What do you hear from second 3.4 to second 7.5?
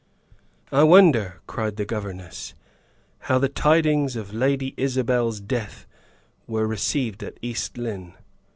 tidings of Lady Isabel's death were received at